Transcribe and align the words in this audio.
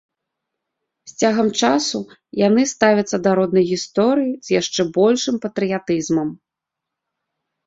З 1.09 1.25
цягам 1.25 1.47
часу 1.67 1.99
яны 2.47 2.63
ставяцца 2.75 3.17
да 3.27 3.35
роднай 3.41 3.65
гісторыі 3.73 4.33
з 4.49 4.53
яшчэ 4.61 4.81
большым 4.97 5.35
патрыятызмам. 5.45 6.29